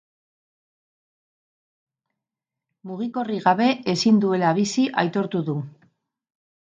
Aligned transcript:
Mugikorrik 2.93 3.45
gabe 3.51 3.69
ezin 3.97 4.19
duela 4.25 4.55
bizi 4.61 4.87
aitortu 5.03 5.43
du. 5.51 5.61